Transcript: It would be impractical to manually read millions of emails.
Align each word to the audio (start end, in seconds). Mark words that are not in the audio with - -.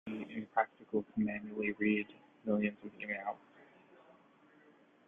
It 0.07 0.11
would 0.17 0.27
be 0.29 0.33
impractical 0.37 1.03
to 1.03 1.09
manually 1.17 1.73
read 1.73 2.07
millions 2.43 2.79
of 2.83 2.89
emails. 2.97 3.35